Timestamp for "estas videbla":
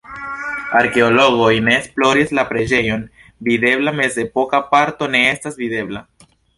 5.33-6.09